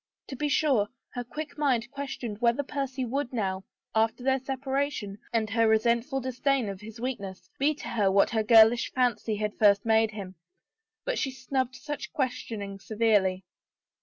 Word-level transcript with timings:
To 0.29 0.35
be 0.35 0.49
sure 0.49 0.87
her 1.13 1.23
quick 1.23 1.59
mind 1.59 1.91
ques 1.91 2.17
tioned 2.17 2.41
whether 2.41 2.63
Percy 2.63 3.05
would 3.05 3.31
now, 3.31 3.65
after 3.93 4.23
their 4.23 4.39
separation 4.39 5.19
and 5.31 5.47
her 5.51 5.67
resentful 5.67 6.19
disdain 6.19 6.69
of 6.69 6.81
his 6.81 6.99
weakness, 6.99 7.51
be 7.59 7.75
to 7.75 7.87
her 7.89 8.11
what 8.11 8.31
her 8.31 8.41
girlish 8.41 8.91
fancy 8.93 9.35
had 9.35 9.53
first 9.59 9.85
made 9.85 10.09
him, 10.09 10.33
but 11.05 11.19
she 11.19 11.29
snubbed 11.29 11.75
such 11.75 12.11
questioning 12.13 12.79
severely. 12.79 13.45